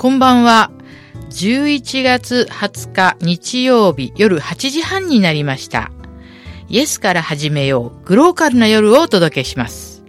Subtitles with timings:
[0.00, 0.70] こんばんは。
[1.28, 5.90] 11月20日日曜日夜8時半になりました。
[6.70, 8.00] イエスから始めよう。
[8.06, 10.02] グローカルな夜をお届けします。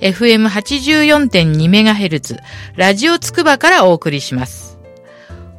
[0.00, 2.38] FM84.2MHz
[2.74, 4.80] ラジオつくばからお送りします。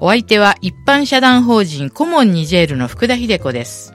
[0.01, 3.93] お相手は一般社団法人コモンニジェールの福田秀子です。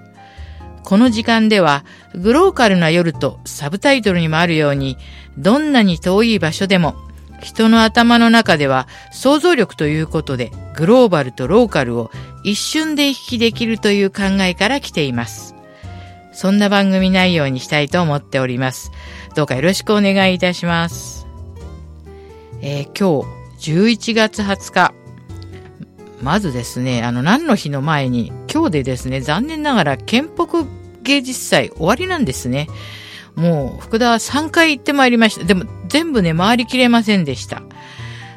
[0.83, 4.97] この時間では、グローカルな夜とサブタイトルにもあるように、
[5.37, 6.95] どんなに遠い場所でも
[7.45, 12.11] 人の頭の中では想像力ということでグローバルとローカルを
[12.43, 15.55] 一瞬で行き来できるという考えから来ています。
[16.33, 18.91] そんな番組内容にしたいと思っております。
[19.37, 21.27] どうかよろしくお願いいたします。
[22.63, 23.23] えー、今
[23.59, 24.95] 日11月20日。
[26.23, 30.65] まずですね、あの何の日の前に今日でですね、残念ながら県北
[31.03, 32.69] 芸術祭終わりなんですね。
[33.37, 35.45] もう、福田は3回行ってまいりました。
[35.45, 37.63] でも、全部ね、回りきれませんでした。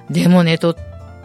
[0.10, 0.76] でもね、とっ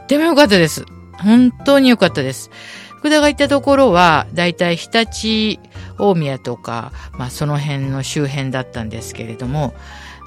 [0.07, 0.85] ても良かったです。
[1.19, 2.51] 本当に良かったです。
[2.99, 5.61] 福田が行ったところは、だいたい日立
[5.99, 9.75] 大宮とか、まあその辺の周辺だったんですけれども、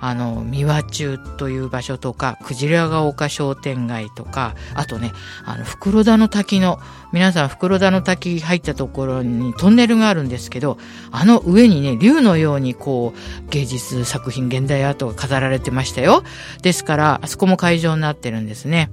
[0.08, 5.12] あの、三輪中という場所とか、クジラが丘商店街とか、あとね、
[5.46, 6.80] あの、袋田の滝の、
[7.12, 10.78] 皆さん袋田の滝入ったところにトンネルがあるんですけど、
[11.12, 16.24] あの上にね、竜のようにこう、芸術作品、現代アートが飾られてましたよ。
[16.62, 18.92] ですから、あそこも会場になってるんですね。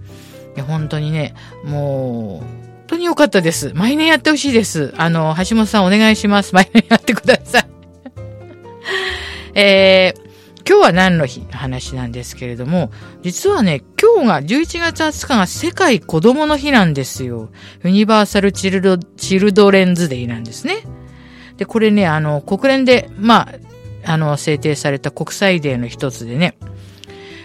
[0.67, 3.73] 本当にね、もう、本当に良かったです。
[3.75, 4.95] 毎年やってほしいです。
[4.97, 6.55] あの、橋本さんお願いします。
[6.55, 7.67] 毎年やってください。
[9.55, 10.32] えー、
[10.69, 12.91] 今日は何の日話なんですけれども、
[13.23, 17.51] 実はね、今日が11月20日が世界子供の日なんですよ。
[17.85, 20.79] ユニバーサルチルドチルドレンズデイなんですね。
[21.57, 23.49] で、これね、あの、国連で、ま
[24.05, 26.57] あ、あの、制定された国際デーの一つでね、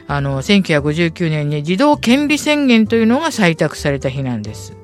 [0.08, 4.78] あの、1959年に児童権利宣言というのが採択された日なんです。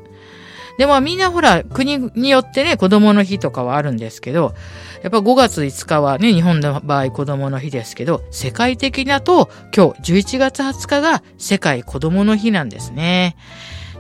[0.78, 4.54] でもみんなほら、国によってね、子供の日とかはあるんですけど、
[5.04, 13.36] やっぱ5月5日はね、日本の場合子供の日ですけど、世界的だと今日11月20日が世界子供の日なんですね。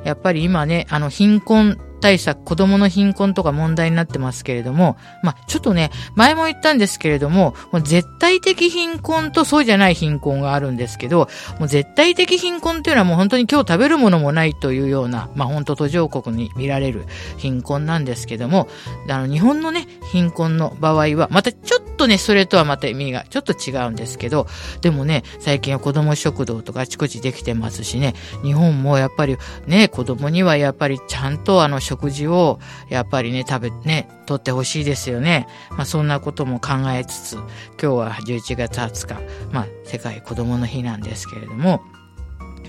[0.05, 17.05] やっぱり今ね、あの貧困対策、子供の貧困とか問題になってますけれども、まあ、ちょっとね、前も言ったんですけれども、もう絶対的貧困とそうじゃない貧困があるんですけど、もう絶対的貧困っていうのはもう本当に今日食べるものもないというような、まあ、本当途上国に見られる
[17.37, 18.67] 貧困なんですけども、
[19.07, 24.47] あの、日本のね、貧困の場合は、またちょっととね、それとはまた意味がちょっと違うんですけど、
[24.81, 29.37] でもね、最近は子供食堂とかあちこちできてますしね、日本もやっぱり
[29.67, 32.59] ね、子供にはやっぱりちゃんとあの食事を
[32.89, 35.47] やっぱりね、食べ、ね、とってほしいですよね。
[35.71, 37.45] まあそんなことも考えつつ、今
[37.77, 41.81] 日は11月20日、まあ世界子供の日なんですけれども、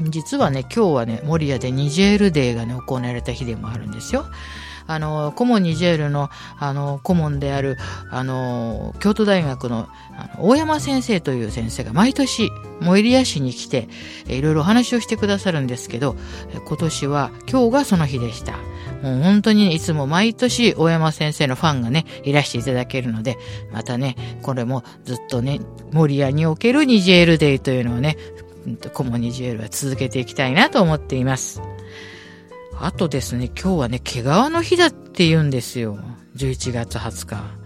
[0.01, 4.27] 実はね、今日はね、モリアでニジェールデーがね、行われた日でもあるんですよ。
[4.87, 7.77] あの、コモニジェールの、あの、顧問である、
[8.11, 9.89] あの、京都大学のの
[10.39, 12.51] 大山先生という先生が毎年、
[12.81, 13.89] モエリア市に来て、
[14.27, 16.17] いろいろお話をしてくださるんですけど、
[16.67, 18.53] 今年は今日がその日でした。
[19.03, 23.37] もう本当にいつも毎年大山先生のファンがね、いらしていただけるので、
[23.73, 25.61] またね、これもずっとね、
[25.93, 28.17] モリアにおけるニジェールデイというのをね、
[28.93, 31.61] コモニジェールは続けていきたいなと思っています。
[32.81, 35.99] あとですね、今日はね、毛皮の日だって言うんですよ。
[36.37, 37.65] 11月20日。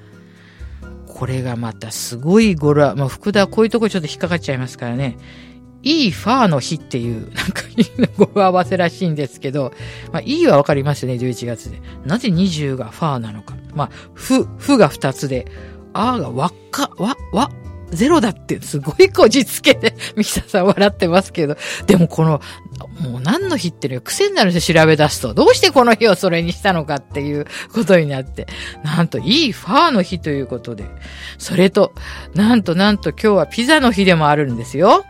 [1.07, 5.17] これがまたすごい語呂、まあ、福田はこういうとこちょっと引っかかっちゃいますからね。
[5.83, 7.63] いいファーの日っていう、 なんか
[8.17, 9.73] 語呂合わせらしいんですけど、
[10.13, 11.81] まあ、いいはわかりますね、11月で。
[12.05, 13.57] なぜ20がファーなのか。
[13.75, 15.47] まあ、ふ、ふが2つで、
[15.93, 17.51] あーがわっか、わ、わ、
[17.91, 21.57] ゼロだってすごいこじつけで、ミキサーさん笑ってますけど、
[21.87, 22.41] でもこの、
[23.01, 25.35] もう何の日っていう癖になるんですよ、調べ出すと。
[25.35, 28.47] どうしてこの日をそれにしたのかっていうことになって。
[28.85, 30.85] なんと、いいファーの日ということで。
[31.39, 31.93] それと、
[32.35, 35.05] なんとなんと今日はピザの日でもあるんですよ。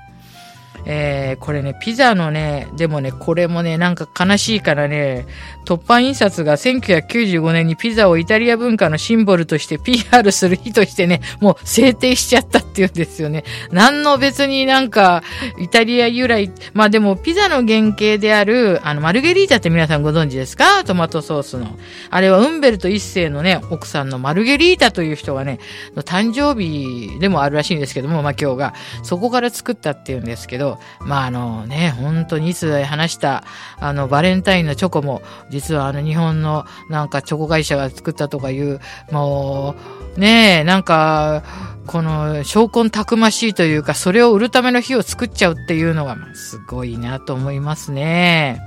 [0.90, 5.26] えー、これね、ピザのね、でもね、これもね、なんか悲しいからね、
[5.66, 13.44] 突版印刷が1995年にピザをイタリア文化のシンボルとして PR する日としてね、もう制定しちゃったっていうんですよね。
[13.70, 15.22] 何の別になんか、
[15.58, 20.84] イタリア由来、まあでもピザの原型である、あの、マルゲリータって皆さんご存知ですか？
[20.84, 21.76] トマトソースの。
[22.08, 25.58] あれはウンベルト一世のね、奥さんのマルゲリータという人がね、
[25.96, 33.44] 誕生日でもあるらしいんですけども、まあ今日が、そこから作ったっていうんですけど、まああのね、本当にいつ話した、
[33.78, 38.80] あの、バレンタインのチョコも、実はあの日本のなんかチョコ会社が作ったとかいう、
[39.10, 39.74] も
[40.16, 41.42] う、ねえ、なんか、
[41.86, 48.60] この証拠たくましいというか、それを売るための火を作っちゃうっていうのが、すごいなと思いますね。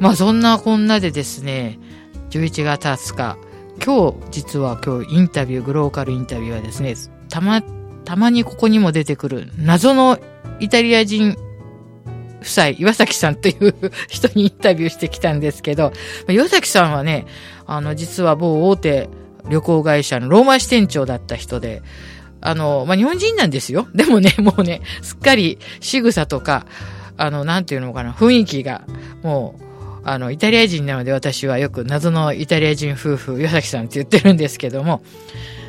[0.00, 1.78] まあそんなこんなでですね、
[2.30, 3.36] 11月20日、
[3.84, 6.94] 今日実は今日インタビュー、グローカルインタビューはですね、
[7.28, 7.62] たま、
[8.04, 10.18] たまにここにも出てくる謎の
[10.60, 11.36] イタリア人
[12.40, 13.74] 夫妻、岩崎さんという
[14.08, 15.92] 人にインタビューしてきたんですけど、
[16.28, 17.26] 岩崎さんはね、
[17.66, 19.08] あの、実は某大手
[19.48, 21.82] 旅行会社のローマ支店長だった人で、
[22.40, 23.88] あの、まあ、日本人なんですよ。
[23.94, 26.66] でもね、 もうね、すっかり仕草とか、
[27.16, 28.82] あの、なんていうのかな、雰囲気が、
[29.22, 29.62] もう、
[30.04, 35.02] あの、イタリア人なので私はよく謎のイタリア人夫婦、岩崎さんって言ってるんですけども、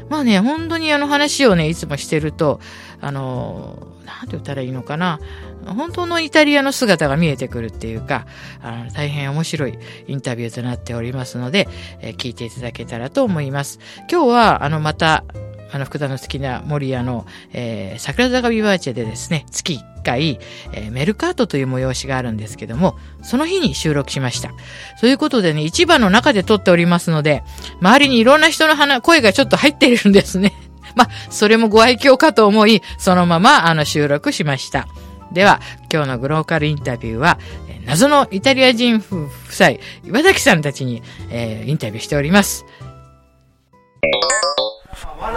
[0.09, 2.59] まあね、本当にあの話をね、いつもしてると、
[2.99, 5.19] あの、なんて言ったらいいのかな、
[5.65, 8.25] 本当のイタリアの姿が見えてくるっていうか、
[8.61, 9.77] あの大変面白い
[10.07, 11.67] インタビューとなっておりますので、
[12.01, 13.79] えー、聞いていただけたらと思います。
[14.11, 15.23] 今日は、あの、また、
[15.71, 20.39] あの、福田の好きな森屋の、えー、桜坂ビバーチェでですね、月1回、
[20.73, 24.51] えー、メルカートという催しがあるんですけども、その日に収録しました。
[24.99, 27.43] ということでね、市場の中で撮っておりますので、
[27.81, 30.53] 周りにいろんな人の話、声がちょっと入っているんですね。
[30.95, 34.87] まあ、それもご愛嬌かと思い、そのまま、あの、収録しました。
[35.31, 35.61] では、
[35.93, 37.37] 今日のグローカルインタビューは、
[37.85, 39.71] 謎のイタリア人夫妻、
[40.05, 41.01] 岩崎さんたちに、
[41.31, 42.65] えー、インタビューしております。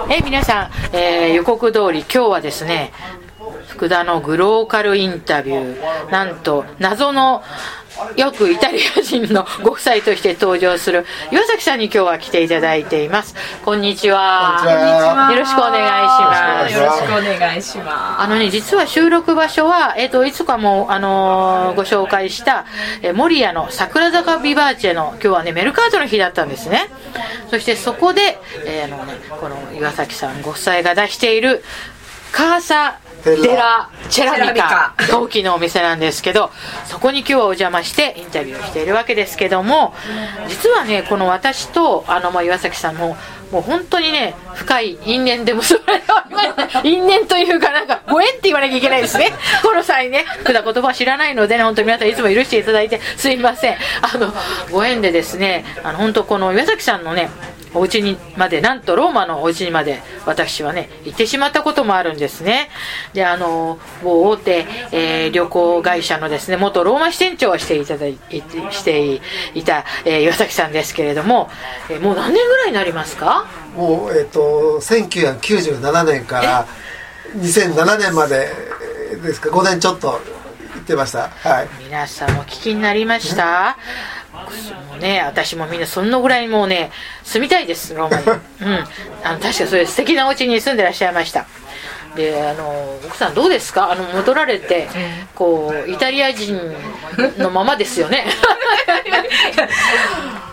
[0.08, 2.92] え、皆さん、えー、予告通り今日はですね、
[3.68, 7.42] 福田のグローカルインタビュー、なんと謎の
[8.16, 13.34] よくイタリア人のご夫妻として登場する岩崎さんに今日は来ていただいています。
[13.64, 14.62] こんにちは。
[15.32, 16.74] よろしくお願いします。
[16.74, 18.22] よろしくお願いします。
[18.22, 22.66] あのね、実は収録場所は、えっ、ー、と、いつかも、あのー、ご紹介した、
[23.02, 26.88] えー、守谷の桜坂ビバーチェの、今日はね、メルカートの日だったんですね。
[27.50, 31.62] そしてそこで、えー、あのね、この岩崎さんご夫妻が出している、
[32.32, 34.94] カーサデラ・チェラミカ。
[35.10, 36.50] 陶器のお店なんですけど
[36.86, 39.94] そこに今日はお邪魔してインタビューをしているわけですけども
[40.48, 43.16] 実はねこの私とあの、まあ、岩崎さんも
[43.50, 49.30] もう本当にね深い因縁で結ばれております因縁というかなんかご縁って言わなきゃいけないですね。
[49.62, 53.76] この際ね普段言葉知らないのでね本当に皆さんいつも許していただいてすいません。
[54.00, 54.32] あの
[54.70, 57.28] ご縁でですねあの本当この岩崎さんのね
[57.74, 62.68] お家にまで、なんとローマのお家にまで私はね、行ってしまったこともあるんですね。
[63.12, 69.20] で、あの、某大手、えー、旅行会社のですね、元ローマ支店長をしていただいて、して
[69.54, 71.50] いた、えー、岩崎さんですけれども、
[71.88, 73.46] えー、もう何年ぐらいになりますか？
[73.76, 76.66] もう、えっ、ー、と、1997年から
[77.36, 78.48] 2007年まで
[79.22, 80.10] ですか、5年ちょっと。
[80.10, 80.41] 行
[80.82, 81.28] ってました？
[81.30, 81.68] はい。
[81.84, 83.76] 皆さんお聞きになりました？
[84.90, 86.90] もうね、私もみんなそのぐらいもうね、
[87.24, 88.26] 住みたいです、ローマに。
[88.60, 88.86] うん。
[89.24, 91.46] あの、確かそういう素敵なお家に住んでらっしゃいました。
[92.16, 93.90] で、あの、奥さんどうですか？
[93.92, 94.88] あの、戻られて、
[95.34, 96.60] こう、イタリア人
[97.38, 98.26] のままですよね。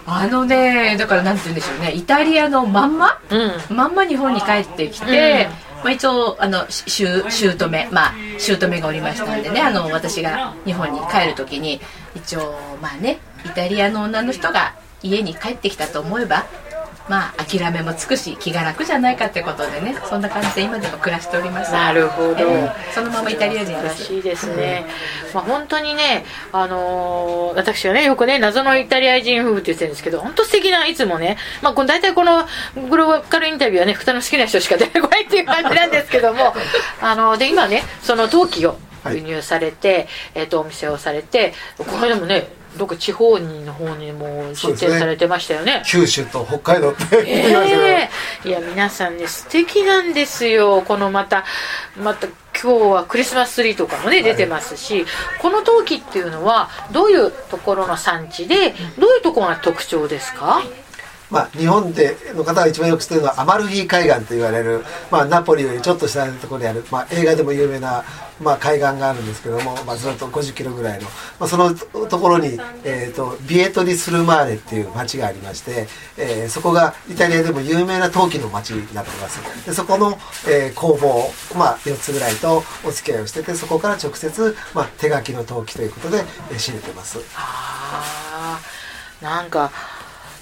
[0.06, 11.80] あのね、だからなんて言うんでしょうね、イタリアのまんま、うん、まんま日本に帰ってきて、うんまあ、一応あの姑まあ姑がおりましたんでねあの私が日本に帰る時に
[12.16, 16.46] 一応まあねイタリアの女の人が家に帰ってきたと思えば
[17.10, 19.96] まあ諦めもつくし気が楽じゃないかってことでね。
[20.10, 21.72] そんな感じで今でも暮らしております。
[21.72, 24.10] なるほど、えー、そのままイタリア人です。
[24.10, 24.86] しいですね、
[25.28, 32.46] うん、まあ、本当にねあのー、私はねよくね謎のイタリア人夫婦って言ってるんですけど本当素敵ないつもねまあこの大体この
[32.90, 36.54] グローカルインタビューはね二の好きな人しか出てこないっていう感じなんですけども
[37.02, 38.78] あので今ねその陶器を
[39.10, 42.48] 輸入されて、はい、えーと、とお店をされてこの間もね
[42.80, 50.82] どこ地方にの方にも出店されてましたよね、ね、九州と北海道って、えー、いや皆さんね素敵なんですよ。
[50.82, 51.44] このまた
[52.02, 52.28] また
[52.62, 55.06] 今日はクリスマスツリーとかもね出てますし、はい、
[55.42, 60.62] この陶器っていうのはどういうところの産地でどういうところが特徴ですか、
[61.30, 68.04] まあ、日本での方が一番よく知ってるのはアマルフィ海岸と言われる、まあ、ナポリよりちょっと下のところにある、まあ、映画でも有名な、
[68.42, 71.06] まあ、海岸があるんですけども、まあ、ずっと50キロぐらいの、
[71.40, 79.40] まあ、そのところに、えーと、ビエトリ・スルマーレっていう町がありまして、えー、そこがイタリアでも有名な陶器の町になってます。
[79.66, 80.18] でそこの、
[80.48, 87.20] えー、工房、まあ、4つぐらいとお付き合いをしててそこから直接、まあ、手書きの陶器ということで、えー、仕入れてます。
[87.36, 88.60] あ
[89.22, 89.70] なんか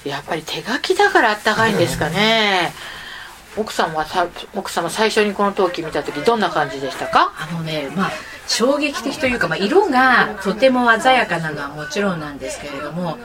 [0.08, 2.72] やっぱり手書きだからあったかいんですかね、
[3.58, 7.34] 奥さんはさ奥様最初にこの陶器見た時どんな感じでしたか？
[7.38, 8.12] あのねまあ
[8.48, 13.18] 衝撃的というか、まあ、色がとても鮮やかなのはもちろんなんですけれども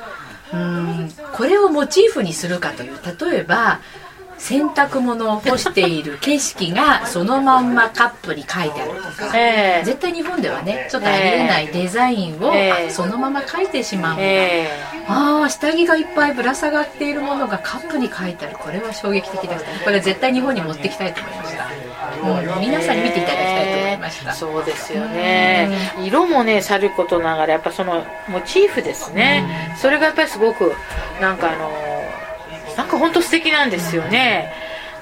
[0.53, 2.99] うんこれをモチーフにするかという
[3.31, 3.81] 例えば
[4.43, 18.57] 洗濯物を干している景色がそのまんまカップに書いてあるとか、えー、絶対日本ではねちょっとありえないデザインを、えー、そのまま書いてしまう、えー、ああ下着がいっぱいぶら下がっているものがカップに書いてある。
[18.59, 19.85] これは衝撃的だった。
[19.85, 21.69] これ絶対日本に持ってきたいと思いました。
[22.27, 24.33] もう皆さんに見ていただきたいと思いました。
[24.33, 25.71] そうですよね。
[26.05, 29.77] 色もねさることながらやっぱそのモチーフですね。
[29.81, 30.73] それがやっぱりすごく
[31.21, 32.02] なんかあの
[32.77, 34.53] なんか本当素敵なんですよね。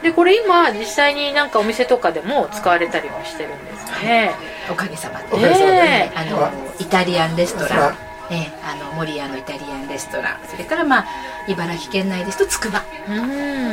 [0.03, 4.33] でこれ今実際になんかお店とかでも使われたりもしてるんですね。
[4.71, 6.11] おかげさまで、え。
[6.15, 7.97] ー、あのイタリアンレストラン。
[8.33, 10.41] えー、あの守谷のイタリアンレストラン。
[10.49, 11.07] それからまあ
[11.49, 12.85] 茨城県内ですとつくば。
[13.09, 13.73] うん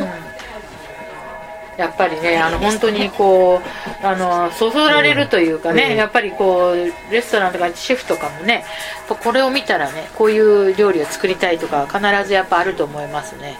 [1.78, 3.62] やっぱりねあの本当にこ
[4.04, 8.66] うあのそそられるというかね、やっぱりこうレストランとかシェフとかもね
[9.08, 13.58] これを見たらねこういう料理を作りたいとか必ずやっぱあると思いますね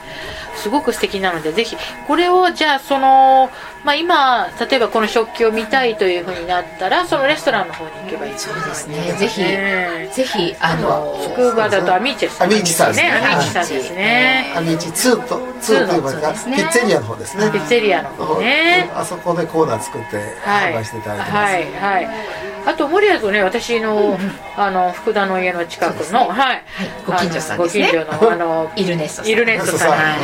[0.68, 3.50] すごく素敵なのでぜひこれをじゃあその、
[3.86, 9.16] まあ、今例えばこの食器を見たいというふうになったらそのレストランの方に行けばいいそうですね。
[9.18, 13.12] ぜひぜひあのスクーバだとアミーチェさんアミーチさんですね。
[13.12, 14.54] アミーチさんですね。
[14.58, 17.50] アミーチ2と2というかピッツェリアの方ですね。
[17.50, 18.92] ピッツェリアの方ね。
[18.94, 21.54] あそこでコーナー作って販売していただいてます。
[21.54, 22.48] はいはい。
[22.68, 24.20] あと守谷とね私の,、
[24.58, 26.64] あの福田の家の近くの、はい、
[27.06, 27.86] ご近所さんですね。
[27.86, 30.20] ご近所のあのイルネストイルネストさん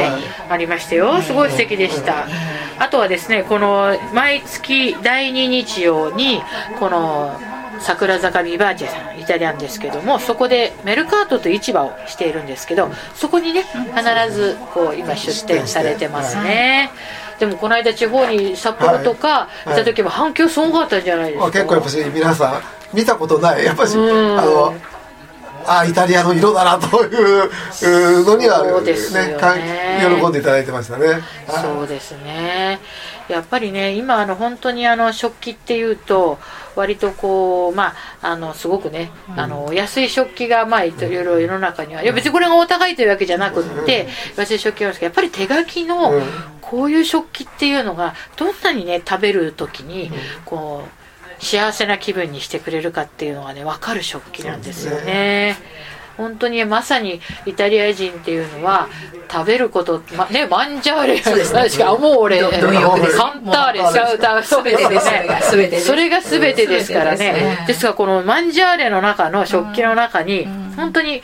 [0.50, 1.22] ありましたよ。
[1.22, 2.28] すごい素敵でした、
[2.80, 6.42] あとはですねこの毎月第2日曜に
[6.80, 7.40] この
[7.80, 16.92] 桜坂ビバーチェさんイタリアンですけどもそこでメルカートと市場をしているんですけどそこにね必ずこう今出店されてますね、
[17.40, 22.62] でもこの間地方に札幌とか行った時も反響すごかったんじゃないですか、結構やっぱし皆さ
[22.94, 23.66] ん見たことない。
[23.66, 24.74] やっぱし、あの
[25.68, 28.64] あイタリアの色だなというのには
[29.14, 29.38] ね。
[29.60, 31.22] ね喜んでいただいてましたね。
[31.48, 32.80] そうですね。
[33.30, 36.40] やっぱりね今あの本当にあの食器っていうと
[36.76, 42.04] 割とこうまああのすごくね、あの安い食器がまあいろいろ世の中には。
[42.04, 46.22] いや別にこれがお高いというわけじゃなくって、安い食器があるんですけどやっぱり手書きの
[46.62, 50.12] こういう食器っていうのがどんなにね食べる時に
[50.46, 51.03] こう
[51.44, 55.58] 幸せな気分にしてくれるかっていうのがね分かる食器なんですよね。
[56.18, 58.88] 本当にまさにイタリア人っていうのは
[59.32, 61.70] 食べること、ま、ねマンジャーレそうですね。
[61.70, 65.80] しかもう俺カンターレシャウターそうですね。
[65.80, 66.94] それが全てです。
[66.94, 67.64] からね。
[67.66, 71.22] ですからこのマンジャーレの中の食器の中に本当に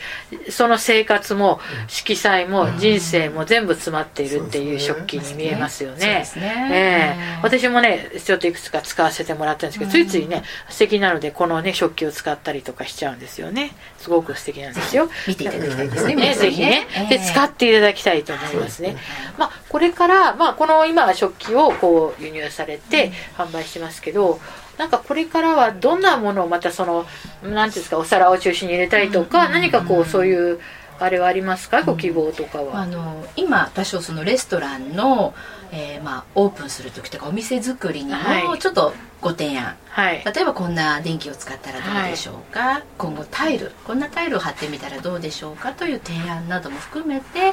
[0.48, 6.24] その生活も色彩も人生も全部詰まっているっていう食器に見えますよね。
[6.36, 7.40] ええ。
[7.42, 13.72] 私もねちょっといくつか使わせてもらったんですけどついついね素敵なのでこのね食器を使ったりとかしちゃうんですよね。
[13.98, 15.08] すごく素敵なんですですよ。
[15.28, 16.14] 見ていただきたいですね。
[16.14, 18.96] ねぜひね、で使っていただきたいと思いますね。
[19.38, 24.40] まあこれからまあこの今食器をこう輸入されて販売してますけど。
[24.78, 27.04] なんかこれからはどんなものをまたその
[27.42, 30.58] なんていうんですかお皿を中心に入れたいとか、何かこうそういう
[30.98, 31.82] あれはありますか？
[31.82, 32.80] ご希望とかは。
[32.80, 35.34] あの今多少そのレストランの
[35.72, 45.72] えー、まあ、オープンする時とかお店作りにもちょっとご提案、はい、例えばこんな電気を使ったらどうでしょうか、はい、今後タイルこんなタイルを貼ってみたらどうでしょうか？
[45.72, 47.52] という提案なども含めて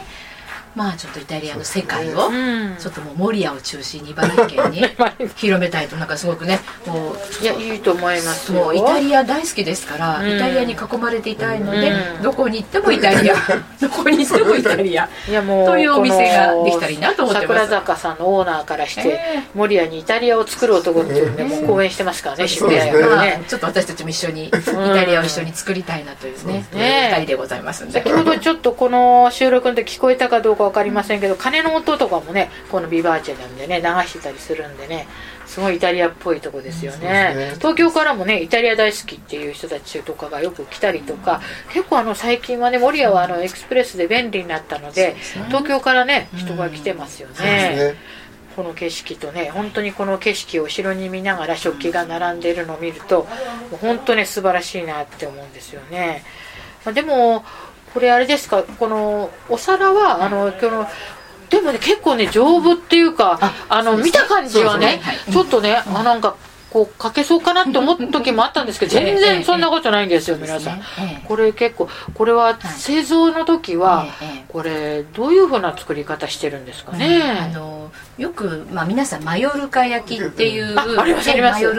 [0.75, 2.29] まあちょっとイタリアの世界を、
[2.79, 4.83] ちょっともう守谷を中心に茨城県に
[5.35, 13.35] 広めたいとなんかすごくねもういやいいと思いますもうイタリア大好きですから、イタリアに囲まれていたいので、どこに行ってもイタリア。
[13.79, 15.09] どこに行ってもイタリア。
[15.27, 17.67] いやもうというお店ができたらいいなと思ってます。
[17.67, 27.93] 桜坂さんのオーナーからして、えー、守谷にイタリアを作る男っていうね、もう講演してますからね渋谷からね、ちょっと私たちも一緒にイタリアを一緒に作りたいなというね、ね、二人でございますんで。
[27.93, 35.07] 先ほどちょっとこの収録の時聞こえたかどうか分かりませんけど鐘の音とかもねこのビバーチェなんでね流してたりするんでね
[35.45, 37.07] すごいイタリアっぽいとこですよね。
[37.07, 41.41] ね、東京からもねイタリア大好きっていう人たちとかがよく来たりとか
[41.73, 45.15] 結構あの最近はね守谷はあのエクスプレスで便利になったので
[45.47, 47.95] 東京からね人が来てますよね、
[48.57, 53.27] この景色とね本当にこの景色を後ろに見ながら食器が並んでいるのを見るとも
[53.73, 56.23] う本当ね素晴らしいなって思うんですよね。
[56.93, 57.43] でも
[57.97, 58.61] これあれですか？
[58.61, 60.85] このお皿はあのこの
[61.49, 63.39] でもね結構ね丈夫っていうか
[63.69, 65.01] あの見た感じはね
[65.31, 66.35] ちょっとねあなんか
[66.69, 70.81] こうかけそうかなって思った時もあったんですけど 全然そんなことないんですよ皆さん。
[71.25, 74.07] これ結構これは製造の時は
[74.49, 77.21] これどういうふうな作り方してるんですかね？
[77.39, 81.15] あのよく、まあ、皆さんマヨルカ焼きっていう、マヨル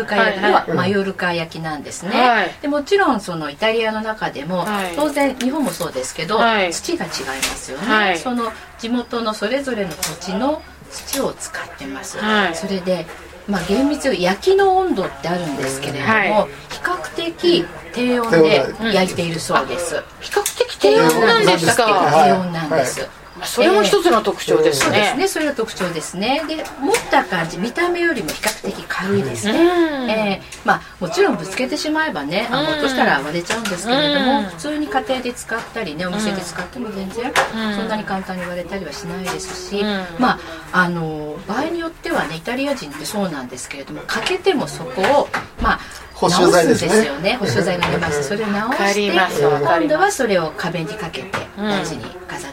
[0.04, 4.66] カ焼きはマヨルカ焼きなんですね、でもちろんそのイタリアの中でも、
[4.96, 6.38] 当然日本もそうですけど、
[6.70, 13.06] 土が違いますよね、その地元のそれぞれの土地の土を使ってます、はい、それで
[13.48, 16.28] まあ、厳密に焼きの温度ってあるんですけれども、はい、
[16.70, 17.64] 比較的
[17.94, 21.86] 低温で焼いているそうです、うん、比較的低温なんですか？
[22.24, 23.08] 低温なんです、はい
[23.44, 25.28] それも一つの特徴ですね、えー、そうですね。
[25.28, 26.42] それが特徴ですね。
[26.48, 37.32] で持った感じ見た目よりも比較的軽いですね、うん、えー、まあもちろんぶつけてしまえばねあの落としたら割れちゃうんですけれども、うん、普通に家庭で使ったりねお店で使っても全然
[37.76, 40.38] そんなに簡単に割れたりはしないですし、うん、まあ
[40.72, 45.28] あの場合によってはねイタリア人ってそうなんですけれども欠けてもそこを
[45.62, 45.80] まあ
[46.18, 47.06] 補修剤ですね。
[47.06, 47.36] よね。
[47.36, 48.24] 補修剤が出ます。
[48.24, 52.47] それを直して、今度はそれを壁にかけて大事に飾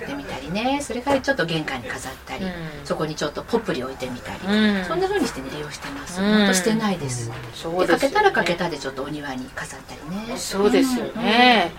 [0.55, 0.79] ね。
[0.81, 2.45] それからちょっと玄関に飾ったり、
[2.85, 4.39] そこにちょっとポプリ置いてみたり、
[4.85, 6.19] そんな風にしてね利用してます。
[6.19, 7.29] 本当してないです。
[7.29, 10.37] でかけたらかけたでちょっとお庭に飾ったりね。
[10.37, 11.71] そうですよね。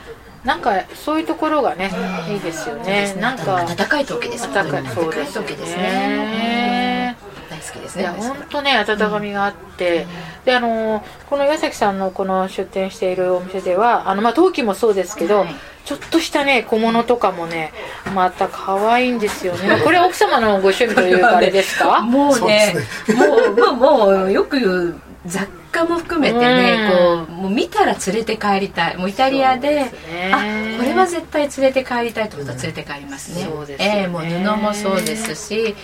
[0.45, 1.91] なんかそういうところがね、
[2.29, 3.17] いいですよね。
[3.19, 4.53] なんか暖かい時です。
[4.53, 7.17] 暖かい時ですね。
[7.51, 8.03] 大好きですね。
[8.03, 10.07] いや本当ね温かみがあって、
[10.45, 15.55] であのこの岩崎さんのこの出店しているお店ではあのまあ陶器もそうですけど、はい、
[15.87, 17.73] ちょっとしたね小物とかもね
[18.15, 19.81] また可愛いんですよね。
[19.85, 22.01] これは奥様のご趣味というかあれですか？
[22.05, 22.75] もうね、
[23.15, 29.93] もうまあもうよく言う雑貨も含めてね、うん、こうもう見たら連れて帰りたいもうイタリアで、ね、
[30.33, 30.39] あ
[30.79, 33.45] これは絶対連れて帰りたいと思ったら連れて帰りますね。
[33.49, 35.77] そうですねえー、もう布もそうですし。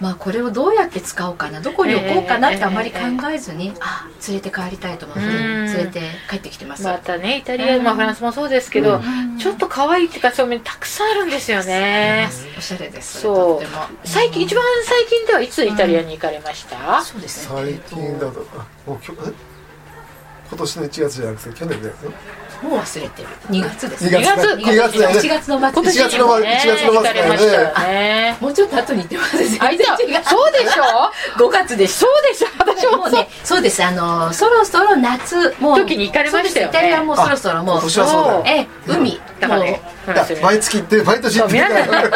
[0.00, 2.98] まあ、これをどうやって使おうかなどこに置こうかなってあまり考
[3.32, 9.00] えずに、えー、あ連れて帰りたいと思って連れて帰ってきてますまたねイタリア、まあ、フランスもそうですけど、
[9.38, 13.72] ちょっと可愛いっていうかそういうたくさんあるんですよねおしゃれですそうでも
[14.04, 18.44] 最近一番最近ではいつイタリアに行かれました、そうですね最近だと
[20.48, 23.28] 今年の1月じゃなくて去年だよねもう忘れてる。
[23.50, 24.04] 2月です。
[24.06, 24.98] 2月 ,2 月。
[24.98, 25.20] だよね。
[25.20, 25.68] 1月の末。
[25.68, 26.44] 1月の末。
[26.44, 27.02] 1月の
[27.36, 28.36] 末。
[28.40, 29.78] もうちょっと後に行ってます全然違う
[30.24, 30.82] そうでしょ
[31.36, 32.48] ？5月でそうでしょ？
[32.58, 33.08] 私も。
[33.08, 33.82] ねそうです。
[33.84, 36.70] あのそろそろ夏もう時に行かれましたよね。
[36.70, 39.20] イタリアもそろそろもう今年はそうえ海。
[39.40, 39.80] だからね
[40.42, 41.54] 毎月行って毎年行って。
[41.54, 42.10] 皆さん分かんな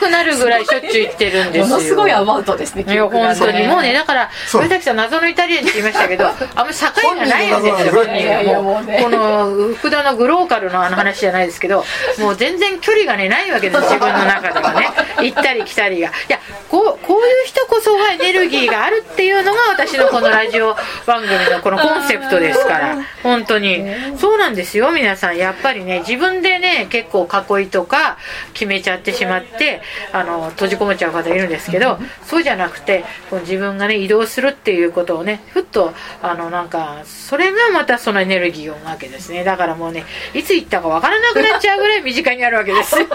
[0.00, 1.76] くなるぐらいしょっちゅう行ってるんですよ。
[1.76, 3.66] ものすごいアバウトですねいや本当に。
[3.68, 7.92] もうねだから森崎さん謎のイタリアンって言いましたけどあんまり境がないんですよ。
[7.92, 9.29] 本人がもうこの
[9.74, 11.84] 福田のグローカルのあの話じゃないですけど
[12.18, 14.88] もう全然距離がねないわけです自分の中ではね。
[15.22, 16.08] 行ったり来たりが。
[16.08, 16.38] いや
[16.68, 22.98] こうこういう人こそがエネルギーがあるっていうのが私のこのラジオ番組のこのコンセプトですから。
[23.22, 23.84] 本当に。
[24.18, 25.36] そうなんですよ皆さん。
[25.36, 28.18] やっぱりね自分でね結構囲いとか
[28.54, 39.44] 決めちゃってしまってあの閉じ込めちゃう方いるんですけどそうじゃなくてこう自分がね移動するっていうことをねふっとあのなんかそれがまたそのエネルギーを生むわけですね。
[39.44, 40.04] だからもうね
[40.34, 42.96] いつ行ったかわからなくなっちゃうぐらい身近にあるわけです。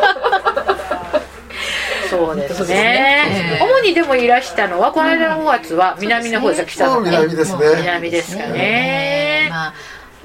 [2.10, 7.60] そうですね、主にでもいらしたのはこの間の5月は南の方です北の、南ですね。
[7.78, 9.74] 南ですかね、まあも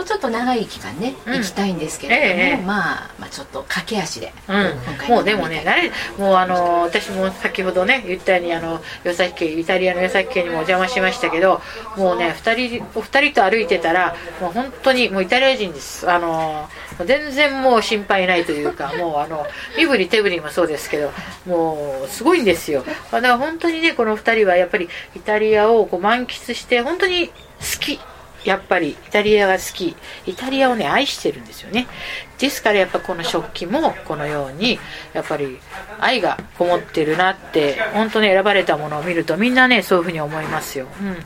[0.00, 11.60] うちょっと長い期間ね、行きたいんですけれども、ええ、まあ、まあちょっと駆け足で、うん、もうでもね慣れもうあの私も先ほどね言ったようにあの与崎家イタリアの与崎家にもお邪魔しましたけど
[11.96, 16.10] もうね2人お二人と歩いてたらもう本当にもうイタリア人です。
[16.10, 16.68] あの
[17.06, 21.12] 全然もう心配ないというか もうあの身振り手振りもそうですけど
[21.46, 22.84] もうすごいんですよ。
[23.10, 27.32] だから本当にねこの2人はやっぱりイタリアをこう満喫して本当に好
[27.80, 28.00] き
[28.44, 29.96] やっぱりイタリアが好き。
[30.26, 31.86] イタリアをね愛してるんですよね。
[32.40, 34.78] ですからやっぱこの食器もこのように
[35.12, 35.58] やっぱり
[35.98, 41.16] 愛がこもってるなって本当に選ばれたものを見るとみんなねそういうふうに思いますよ、うん、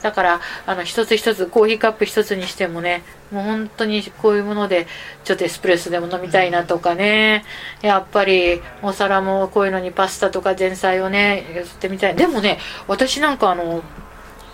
[0.00, 4.86] だからあの一つ一つコーヒーカップ一つにしてもねもう本当にこういうもので
[5.24, 7.44] ちょっとエスプレッソでも飲みたいなとかね
[7.82, 12.14] やっぱりお皿もこういうのにパスタとか前菜をね譲ってみたい。
[12.14, 12.58] でもね
[12.88, 13.82] 私なんかあの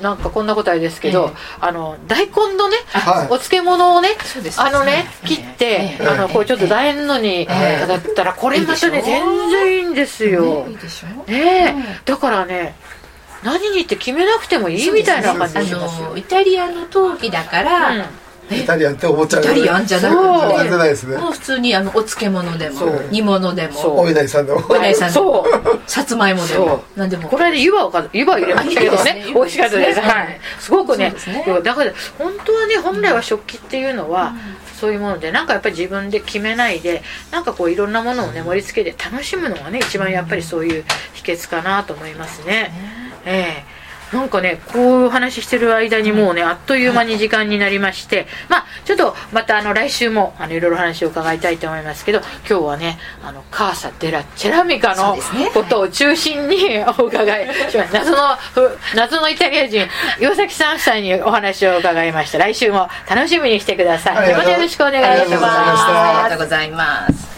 [0.00, 4.10] なんかこんなことあれですけど、えー、あの大根のね、はい、お漬物をね、
[4.56, 10.66] あのね、切って、えー、あのこうちょっと楕円のにだったら、これまたね全然いいんですよ。
[11.26, 12.74] ねだからね。
[13.44, 16.16] 何にって決めなくてもいいみたいな感じしますよ。
[16.16, 18.04] イタリアの陶器だから、うん
[18.50, 22.80] イタリアンって思っちゃうイタリアンじゃなくて、ないですね、もう普通にあのお漬物でも
[23.10, 24.00] 煮物でも。
[24.00, 25.44] お稲荷さんでもお稲荷さんでも
[25.86, 26.82] さつまいもでも。
[26.96, 27.28] 何でも。
[27.28, 29.24] これで湯葉を湯葉入れましたけどね。
[29.34, 30.00] 美味しかったです。
[30.00, 30.40] はい。
[30.58, 31.14] すごくね
[31.62, 34.34] だから本当はね本来は食器っていうのは
[34.78, 40.84] そういうものでなんかやっぱり自分で決めないでなんかこういろんなものをね盛り付けて楽しむのがね一番やっぱりそういう
[41.14, 42.72] 秘訣かなと思いますね。
[43.24, 43.77] ええ
[44.12, 55.16] なんかねこういう話してる間にもうねあっという間に時間になりましてまあちょっとまたあの来週もあのいろいろ話を伺いたいと思いますけど今日はねあのカーサ・デラ・チェラミカの
[55.52, 56.56] ことを中心に
[56.98, 58.18] お伺いします、謎の
[58.94, 59.86] 謎のイタリア人
[60.20, 62.38] 岩崎さん夫妻にお話を伺いました。
[62.38, 64.30] 来週も楽しみにしてください。
[64.30, 65.44] よろしくお願いします。
[65.44, 67.37] ありがとうございます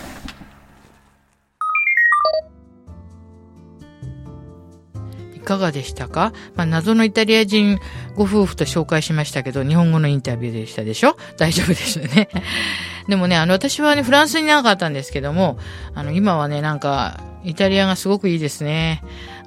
[5.51, 7.81] かがでしたか、まあ、謎のイタリア人
[8.15, 11.17] ご夫婦と紹介しましたけど、日本語のインタビューでしたでしょ？
[11.39, 12.29] 大丈夫ですよね。
[13.09, 15.59] でもね、あの、私はね、フランスになかったんですけども、
[15.95, 19.03] あの、今はね、なんか、イタリアがすごくいいですね。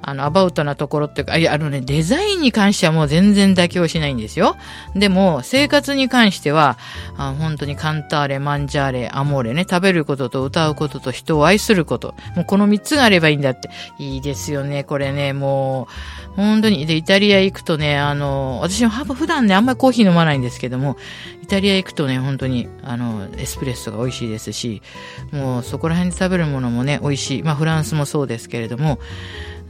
[0.06, 4.56] あの、アバウトなところっていうか、いや、あのね、デザインに関してはもう全然妥協しないんですよ。
[4.94, 6.76] でも、生活に関しては、
[7.16, 12.14] あ本当にカンターレ、マンジャーレ、アモーレね、食べることと歌うことと人を愛すること。
[12.36, 13.70] もうこの三つがあればいいんだって。
[13.98, 15.88] いいですよね、これね、も
[16.23, 16.86] う、本当に。
[16.86, 20.96] で、イタリア行くとね、あの、私も普段ね、あんまりコーヒー飲まないんですけども、
[21.42, 24.82] イタリア行くとね、本当に、あの、エスプレッソが美味しいですし、
[25.32, 27.42] もうそこら辺で食べるものもね、美味しい。
[27.42, 28.98] まあ、フランスもそうですけれども、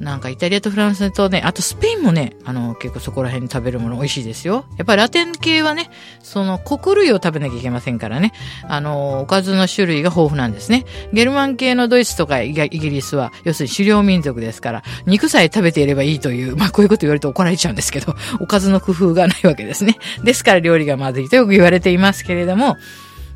[0.00, 4.64] なんかイタリアとフランスとね、あとスペインもね、あの、結構そこら辺に食べるもの美味しいですよ。
[4.76, 8.32] やっぱりラテン系はね、その穀類を食べなきゃいけませんからね、
[8.68, 10.84] あの、おかずの種類が豊富なんですね。
[11.12, 19.98] ゲルマン系のドイツとかイギリスは、要するに狩猟民族ですから、肉さえ食べていればいいという、まあこういうこと言われると怒られちゃうんですけど、 おかずの工夫がないわけですね。
[20.22, 22.76] ですから料理がまずいとよく言われていますけれども、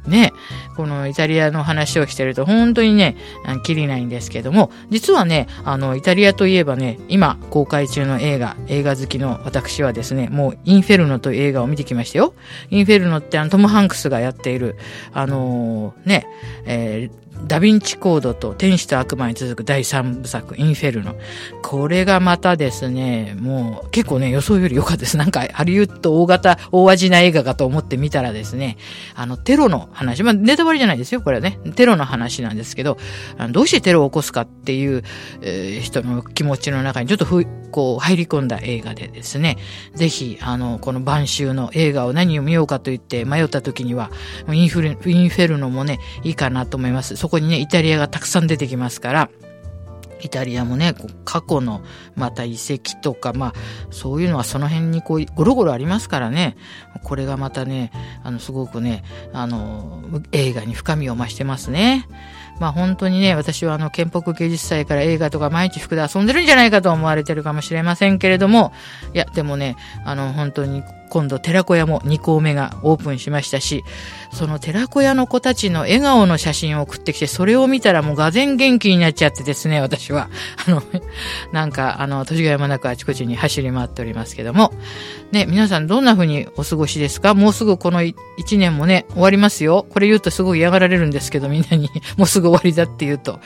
[0.07, 0.33] ね、
[0.77, 3.17] このイタリアの話をしてると本当にね、
[3.63, 12.35] きりないんですけども、実はね、あの、イタリアといえばね、今公開中の映画、映画好きの私はですね、もうインフェルノという映画を見てきましたよ。
[12.71, 14.77] インフェルノってあのトム・ハンクスがやっている、
[15.13, 16.27] あのー、ね、
[16.65, 21.17] えーダヴィンチコードと天使と悪魔に続く第三部作、インフェルノ。
[21.63, 25.17] これがまたですね、もう結構ね、予想より良かったです。
[25.17, 28.77] なんかハリウッド大型、大味な映画かと思って見たらですね、
[29.15, 31.59] あの、テロの話、まあ、ネタバレじゃないですよ、これはね。
[31.75, 32.99] テロの話なんですけど、
[33.37, 35.03] あのどうしてテロを起こすかっていう、
[35.41, 39.59] えー、人の気持ちの中にちょっとふ、こう、入り込んだ映画でですね、
[39.95, 44.11] ぜひ、あの、この晩秋の映画を何を見ようかと言って迷った時には、
[44.51, 47.17] インフル、インフェルノもね、いいかなと思います。
[47.29, 49.31] そこにね、イタリアがたくさん出てきますから、
[50.23, 50.95] イタリアもね、
[51.27, 51.83] 過去の
[52.17, 53.53] また遺跡とか、まあ、
[53.91, 56.57] そういうのはその辺にこう、ゴロゴロありますからね、
[57.05, 57.93] これがまたね、
[58.25, 62.09] あの、すごくね、あの、映画に深みを増してますね。
[62.61, 68.73] まあ本当にね、私はあの、建北芸術祭から映画とか毎日服で遊んでるんじゃないかと思われてるかもしれませんけれども、
[69.13, 73.85] いや、でもね、あの、本当に今度寺子屋も2校目がオープンしましたし、
[74.33, 80.29] その寺子屋の子たちの笑顔の写真を送ってきて、それを見たらもうがぜ元気になっちゃってですね、私は。
[80.67, 80.83] あの、
[81.53, 84.73] なんか、あの、年が山なくあちこちに走り回っておりますけども。
[85.33, 87.35] ね、皆さんどんな風にお過ごしですか？
[87.35, 88.15] もうすぐこの1
[88.59, 89.87] 年もね、終わりますよ。
[89.91, 93.41] これ言うとすごい嫌がられるんですけど、みんなに もうすぐ終わりだって言うと。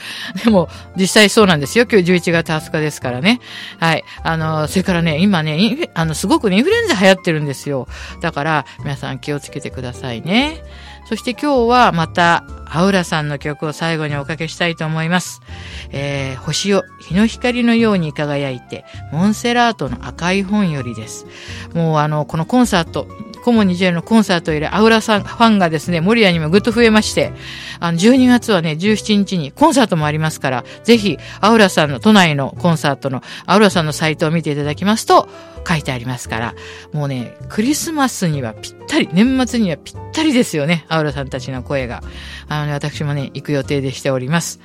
[0.44, 1.86] でも、実際そうなんですよ。
[1.90, 3.40] 今日11月20日ですからね。
[3.78, 4.04] はい。
[4.22, 7.86] あの、それからね、今ね、あの、すごくね、インフルエンザ流行ってるんですですよ。
[8.20, 10.62] だから、皆さん気をつけてくださいね。
[11.08, 15.42] そして今日はまた、アウラさんの曲を最後におかけしたいと思います。
[15.90, 21.26] えー、星を日の光のように輝いて、モンセラートの赤い本よりです。
[21.74, 23.06] もうあの、このコンサート、
[23.42, 27.32] コモニジェルのコンサート以来、アウラさん、ファンがですね、森谷にもぐっと増えまして、
[27.80, 35.28] あの、12月はね、17日にコンサートもありますから、ぜひ、アウラさんの、都内のコンサートの、アウラさんのサイトを見ていただきますと、
[35.68, 36.54] 書いてありますから、
[36.92, 42.02] もうね、クリスマスにはぴっったり、年末にはぴったりですよね、アウラさんたちの声が。
[42.48, 44.60] あのね、私もね、行く予定でしております。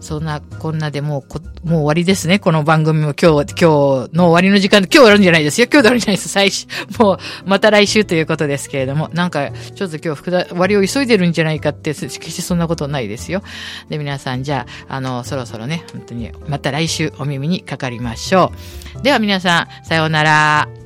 [0.00, 1.24] そんな、こんなでも
[1.64, 6.28] う、もう終わりですね、この番組も今日、今日の終わりの時間で、今日終わるんじゃないですよ、今日終わるんじゃないです。
[6.28, 6.66] 最初、
[6.98, 13.42] もう、また来週ということですけれども、なんか、ちょっと今日、終わりを急いでるんじゃないかって、決してそんなことないですよ。
[13.88, 18.52] で、皆さん、じゃあ、あの、そろそろね、本当に、また来週お耳にかかりましょ
[19.00, 19.02] う。
[19.02, 20.22] では皆さん、さような。
[20.22, 20.81] ら。